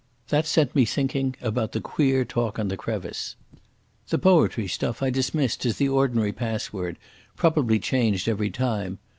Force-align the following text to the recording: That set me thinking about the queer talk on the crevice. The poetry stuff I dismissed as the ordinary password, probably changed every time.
That 0.29 0.47
set 0.47 0.73
me 0.73 0.83
thinking 0.83 1.35
about 1.41 1.73
the 1.73 1.79
queer 1.79 2.25
talk 2.25 2.57
on 2.57 2.69
the 2.69 2.75
crevice. 2.75 3.35
The 4.09 4.17
poetry 4.17 4.67
stuff 4.67 5.03
I 5.03 5.11
dismissed 5.11 5.63
as 5.63 5.77
the 5.77 5.89
ordinary 5.89 6.31
password, 6.33 6.97
probably 7.35 7.77
changed 7.77 8.27
every 8.27 8.49
time. 8.49 8.97